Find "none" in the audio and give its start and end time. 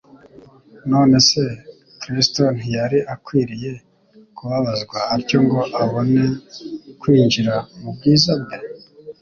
0.91-1.17